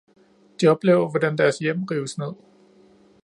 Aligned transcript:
De 0.61 0.67
oplever, 0.71 1.09
hvordan 1.09 1.37
deres 1.41 1.57
hjem 1.65 1.83
rives 1.91 2.17
ned. 2.23 2.33